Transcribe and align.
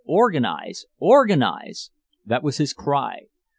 Organize! 0.05 0.87
Organize!"—that 0.99 2.41
was 2.41 2.57
his 2.57 2.73
cry. 2.73 3.27